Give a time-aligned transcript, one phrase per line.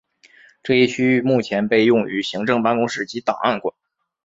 [0.63, 3.75] 这一区域目前被用于行政办公室及档案馆。